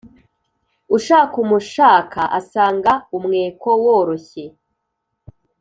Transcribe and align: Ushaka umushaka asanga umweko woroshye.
Ushaka 0.95 1.35
umushaka 1.45 2.21
asanga 2.39 2.91
umweko 3.17 3.69
woroshye. 3.83 4.45